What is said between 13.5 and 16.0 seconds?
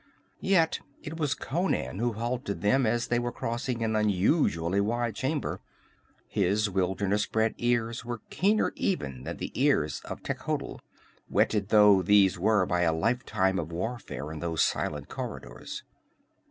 of warfare in those silent corridors.